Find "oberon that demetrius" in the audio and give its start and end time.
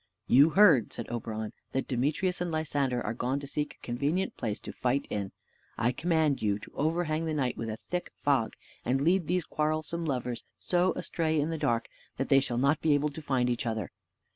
1.09-2.41